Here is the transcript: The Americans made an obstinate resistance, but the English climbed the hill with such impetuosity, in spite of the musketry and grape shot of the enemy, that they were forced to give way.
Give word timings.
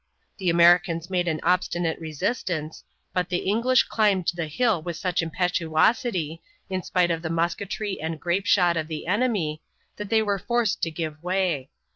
The 0.39 0.49
Americans 0.49 1.11
made 1.11 1.27
an 1.27 1.39
obstinate 1.43 1.99
resistance, 1.99 2.83
but 3.13 3.29
the 3.29 3.45
English 3.47 3.83
climbed 3.83 4.31
the 4.33 4.47
hill 4.47 4.81
with 4.81 4.97
such 4.97 5.21
impetuosity, 5.21 6.41
in 6.71 6.81
spite 6.81 7.11
of 7.11 7.21
the 7.21 7.29
musketry 7.29 8.01
and 8.01 8.19
grape 8.19 8.47
shot 8.47 8.77
of 8.77 8.87
the 8.87 9.05
enemy, 9.05 9.61
that 9.97 10.09
they 10.09 10.23
were 10.23 10.39
forced 10.39 10.81
to 10.81 10.89
give 10.89 11.21
way. 11.21 11.69